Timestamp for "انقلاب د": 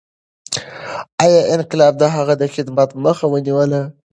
1.55-2.03